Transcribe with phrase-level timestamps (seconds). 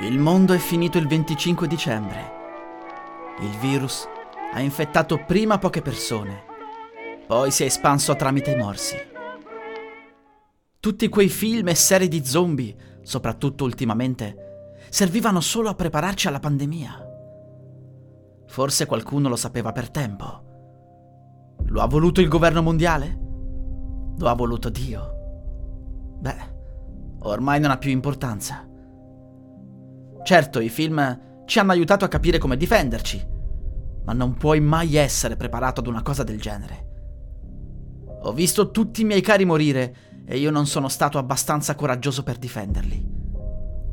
[0.00, 2.32] Il mondo è finito il 25 dicembre.
[3.40, 4.06] Il virus
[4.52, 6.44] ha infettato prima poche persone,
[7.26, 8.94] poi si è espanso tramite i morsi.
[10.78, 17.06] Tutti quei film e serie di zombie, soprattutto ultimamente, servivano solo a prepararci alla pandemia.
[18.48, 20.44] Forse qualcuno lo sapeva per tempo.
[21.68, 23.18] Lo ha voluto il governo mondiale?
[24.18, 25.14] Lo ha voluto Dio?
[26.20, 26.54] Beh,
[27.20, 28.65] ormai non ha più importanza.
[30.26, 33.24] Certo, i film ci hanno aiutato a capire come difenderci,
[34.06, 36.86] ma non puoi mai essere preparato ad una cosa del genere.
[38.22, 42.38] Ho visto tutti i miei cari morire e io non sono stato abbastanza coraggioso per
[42.38, 43.08] difenderli.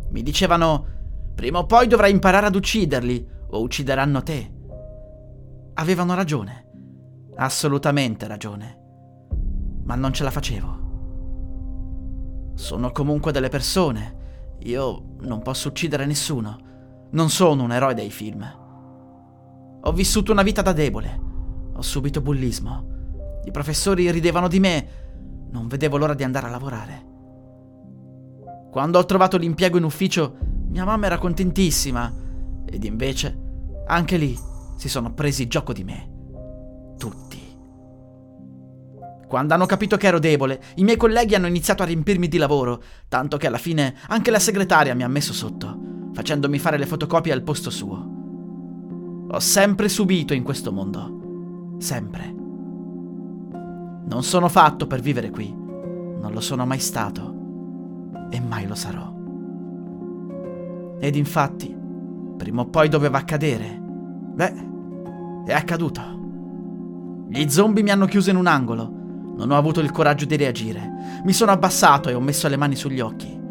[0.10, 0.88] Mi dicevano,
[1.36, 4.52] prima o poi dovrai imparare ad ucciderli o uccideranno te.
[5.76, 6.66] Avevano ragione,
[7.36, 8.80] assolutamente ragione,
[9.84, 10.82] ma non ce la facevo.
[12.56, 14.22] Sono comunque delle persone
[14.66, 16.58] io non posso uccidere nessuno.
[17.12, 18.44] Non sono un eroe dei film.
[19.82, 21.20] Ho vissuto una vita da debole.
[21.74, 22.92] Ho subito bullismo.
[23.46, 24.88] I professori ridevano di me.
[25.52, 27.12] Non vedevo l'ora di andare a lavorare.
[28.72, 30.38] Quando ho trovato l'impiego in ufficio,
[30.70, 32.12] mia mamma era contentissima.
[32.66, 33.38] Ed invece,
[33.86, 34.38] anche lì,
[34.78, 36.12] si sono presi gioco di me.
[36.98, 37.43] Tutti.
[39.34, 42.84] Quando hanno capito che ero debole, i miei colleghi hanno iniziato a riempirmi di lavoro,
[43.08, 45.76] tanto che alla fine anche la segretaria mi ha messo sotto,
[46.14, 49.26] facendomi fare le fotocopie al posto suo.
[49.32, 51.78] Ho sempre subito in questo mondo.
[51.80, 52.32] Sempre.
[54.06, 55.52] Non sono fatto per vivere qui.
[55.52, 58.28] Non lo sono mai stato.
[58.30, 59.12] E mai lo sarò.
[61.00, 61.76] Ed infatti,
[62.38, 63.82] prima o poi doveva accadere.
[63.82, 64.54] Beh,
[65.48, 66.04] è accaduto.
[67.30, 69.02] Gli zombie mi hanno chiuso in un angolo
[69.36, 71.22] non ho avuto il coraggio di reagire.
[71.24, 73.42] Mi sono abbassato e ho messo le mani sugli occhi.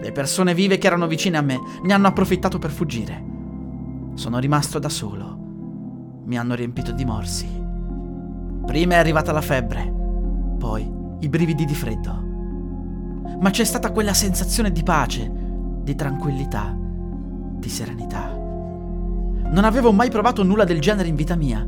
[0.00, 3.24] Le persone vive che erano vicine a me ne hanno approfittato per fuggire.
[4.14, 5.36] Sono rimasto da solo.
[6.24, 7.46] Mi hanno riempito di morsi.
[8.66, 9.92] Prima è arrivata la febbre,
[10.58, 12.26] poi i brividi di freddo.
[13.40, 15.30] Ma c'è stata quella sensazione di pace,
[15.82, 18.28] di tranquillità, di serenità.
[19.50, 21.66] Non avevo mai provato nulla del genere in vita mia.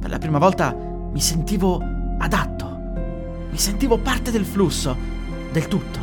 [0.00, 1.80] Per la prima volta mi sentivo
[2.22, 2.66] adatto.
[3.50, 4.96] Mi sentivo parte del flusso,
[5.50, 5.98] del tutto.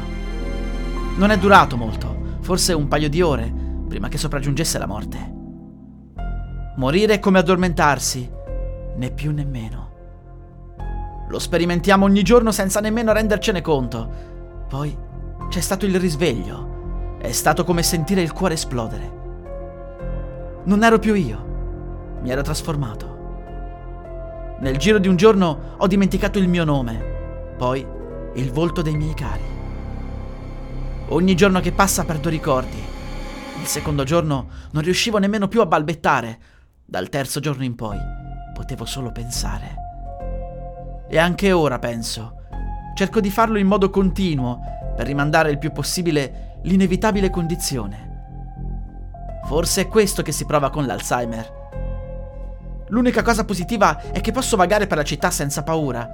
[1.18, 3.52] Non è durato molto, forse un paio di ore,
[3.88, 5.34] prima che sopraggiungesse la morte.
[6.76, 8.30] Morire è come addormentarsi,
[8.96, 9.88] né più né meno.
[11.30, 14.10] Lo sperimentiamo ogni giorno senza nemmeno rendercene conto.
[14.68, 14.96] Poi
[15.50, 17.18] c'è stato il risveglio.
[17.20, 19.18] È stato come sentire il cuore esplodere.
[20.64, 23.19] Non ero più io, mi ero trasformato.
[24.60, 27.86] Nel giro di un giorno ho dimenticato il mio nome, poi
[28.34, 29.42] il volto dei miei cari.
[31.10, 32.78] Ogni giorno che passa perdo ricordi.
[33.62, 36.40] Il secondo giorno non riuscivo nemmeno più a balbettare.
[36.86, 37.98] Dal terzo giorno in poi
[38.54, 39.76] potevo solo pensare.
[41.08, 42.36] E anche ora penso.
[42.96, 44.60] Cerco di farlo in modo continuo
[44.94, 48.08] per rimandare il più possibile l'inevitabile condizione.
[49.46, 51.59] Forse è questo che si prova con l'Alzheimer
[52.90, 56.08] L'unica cosa positiva è che posso vagare per la città senza paura.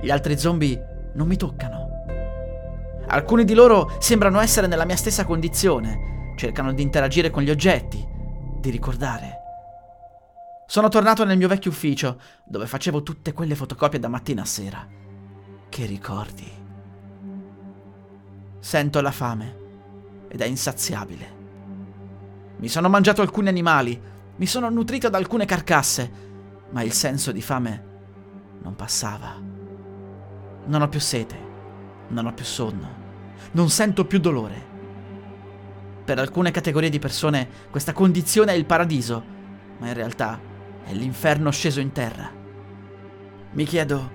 [0.00, 1.86] Gli altri zombie non mi toccano.
[3.08, 8.06] Alcuni di loro sembrano essere nella mia stessa condizione, cercano di interagire con gli oggetti,
[8.60, 9.36] di ricordare.
[10.66, 14.86] Sono tornato nel mio vecchio ufficio, dove facevo tutte quelle fotocopie da mattina a sera.
[15.70, 16.46] Che ricordi.
[18.60, 19.56] Sento la fame
[20.28, 21.36] ed è insaziabile.
[22.58, 23.98] Mi sono mangiato alcuni animali,
[24.38, 26.10] mi sono nutrito da alcune carcasse,
[26.70, 27.84] ma il senso di fame
[28.62, 29.34] non passava.
[30.64, 31.36] Non ho più sete,
[32.08, 32.88] non ho più sonno,
[33.52, 34.66] non sento più dolore.
[36.04, 39.24] Per alcune categorie di persone questa condizione è il paradiso,
[39.78, 40.40] ma in realtà
[40.84, 42.30] è l'inferno sceso in terra.
[43.50, 44.10] Mi chiedo,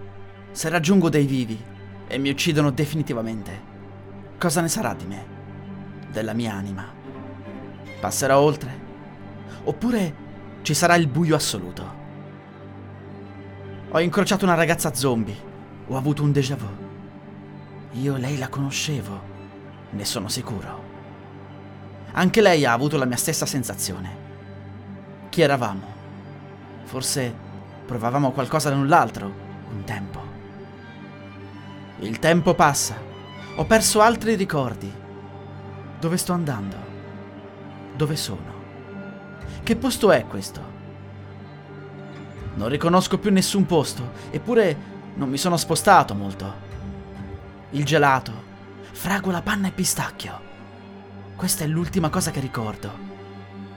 [0.51, 1.61] se raggiungo dei vivi
[2.07, 3.71] e mi uccidono definitivamente,
[4.39, 5.25] cosa ne sarà di me,
[6.11, 6.85] della mia anima?
[7.99, 8.82] Passerò oltre?
[9.63, 10.15] Oppure
[10.61, 12.01] ci sarà il buio assoluto.
[13.89, 15.35] Ho incrociato una ragazza zombie,
[15.87, 16.67] ho avuto un déjà vu.
[17.91, 19.21] Io lei la conoscevo,
[19.91, 20.91] ne sono sicuro.
[22.13, 24.21] Anche lei ha avuto la mia stessa sensazione.
[25.29, 25.91] Chi eravamo?
[26.83, 27.33] Forse
[27.85, 29.31] provavamo qualcosa da null'altro,
[29.71, 30.21] un tempo.
[31.99, 32.95] Il tempo passa,
[33.55, 34.91] ho perso altri ricordi.
[35.99, 36.75] Dove sto andando?
[37.95, 38.52] Dove sono?
[39.63, 40.61] Che posto è questo?
[42.55, 44.75] Non riconosco più nessun posto, eppure
[45.15, 46.53] non mi sono spostato molto.
[47.71, 48.31] Il gelato,
[48.91, 50.51] fragola, panna e pistacchio.
[51.35, 52.91] Questa è l'ultima cosa che ricordo.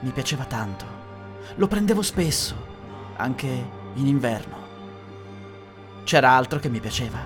[0.01, 0.85] Mi piaceva tanto.
[1.55, 2.55] Lo prendevo spesso,
[3.15, 3.47] anche
[3.95, 4.65] in inverno.
[6.03, 7.19] C'era altro che mi piaceva.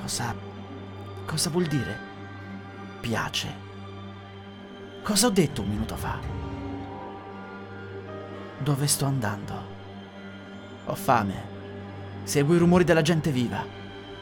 [0.00, 0.34] Cosa...
[1.24, 1.98] cosa vuol dire?
[3.00, 3.70] Piace.
[5.02, 6.41] Cosa ho detto un minuto fa?
[8.62, 9.70] Dove sto andando?
[10.84, 11.50] Ho fame.
[12.22, 13.60] Seguo i rumori della gente viva.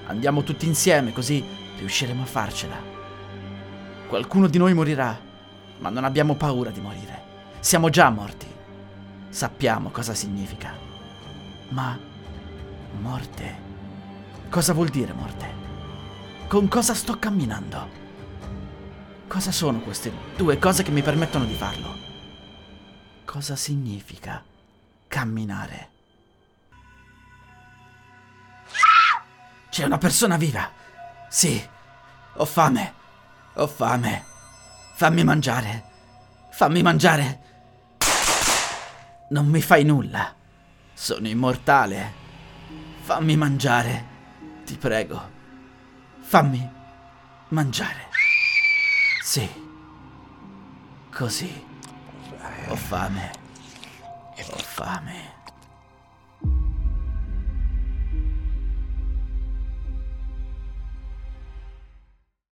[0.06, 1.44] Andiamo tutti insieme così
[1.76, 2.76] riusciremo a farcela.
[4.08, 5.18] Qualcuno di noi morirà,
[5.80, 7.22] ma non abbiamo paura di morire.
[7.60, 8.46] Siamo già morti.
[9.28, 10.72] Sappiamo cosa significa.
[11.68, 11.98] Ma
[12.98, 13.68] morte.
[14.48, 15.48] Cosa vuol dire morte?
[16.48, 17.88] Con cosa sto camminando?
[19.28, 21.99] Cosa sono queste due cose che mi permettono di farlo?
[23.30, 24.44] Cosa significa
[25.06, 25.90] camminare?
[29.70, 30.68] C'è una persona viva.
[31.28, 31.64] Sì,
[32.34, 32.94] ho fame.
[33.54, 34.24] Ho fame.
[34.96, 35.84] Fammi mangiare.
[36.50, 37.40] Fammi mangiare.
[39.28, 40.34] Non mi fai nulla.
[40.92, 42.12] Sono immortale.
[43.02, 44.06] Fammi mangiare.
[44.64, 45.30] Ti prego.
[46.18, 46.68] Fammi
[47.50, 48.08] mangiare.
[49.22, 49.48] Sì.
[51.12, 51.69] Così.
[52.68, 53.30] Ho fame.
[54.50, 55.39] Ho fame.